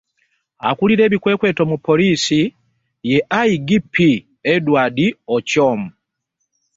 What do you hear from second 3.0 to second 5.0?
ye AIGP Edward